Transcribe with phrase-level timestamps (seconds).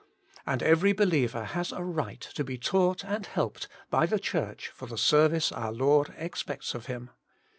[0.47, 4.87] And every believer has a right to l)e taught and helped by the Church for
[4.87, 7.11] the service our Lord expects of him.